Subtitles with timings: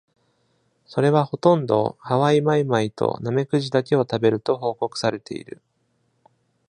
[0.87, 5.61] それはほとんどハワイマイマイとナメクジだけを食べると報告されている。